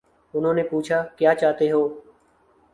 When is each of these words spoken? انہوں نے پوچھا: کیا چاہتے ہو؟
انہوں 0.33 0.53
نے 0.53 0.63
پوچھا: 0.63 1.01
کیا 1.17 1.33
چاہتے 1.33 1.71
ہو؟ 1.71 1.87